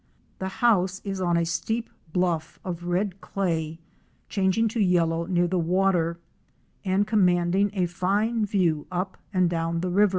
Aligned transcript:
The 0.39 0.47
house 0.65 0.99
is 1.03 1.21
on 1.21 1.37
a 1.37 1.45
steep 1.45 1.87
bluff 2.11 2.59
of 2.65 2.85
red 2.85 3.21
clay, 3.21 3.77
changing 4.29 4.67
to 4.69 4.79
yellow 4.79 5.27
near 5.27 5.45
the 5.47 5.59
water 5.59 6.17
and 6.83 7.05
commanding 7.05 7.69
a 7.75 7.85
fine 7.85 8.43
view 8.43 8.87
up 8.91 9.17
and 9.31 9.47
down 9.47 9.81
the 9.81 9.89
river. 9.91 10.09